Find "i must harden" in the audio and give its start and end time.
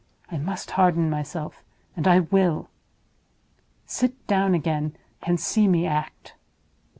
0.31-1.11